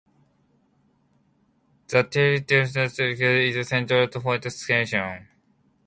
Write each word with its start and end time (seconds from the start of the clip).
The 1.89 2.01
territorial 2.01 2.89
Shield 2.89 3.21
is 3.55 3.67
centred 3.67 4.03
in 4.05 4.09
the 4.09 4.19
white 4.19 4.51
section. 4.51 5.27